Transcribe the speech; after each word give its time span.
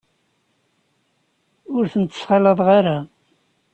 Ur 1.75 1.83
tent-ttxalaḍeɣ 1.91 2.67
ara. 2.79 2.97